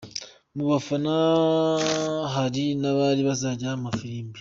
Mu 0.55 0.63
bafana 0.71 1.15
hari 2.35 2.63
n'abari 2.81 3.21
bazanya 3.27 3.67
amafirimbi. 3.77 4.29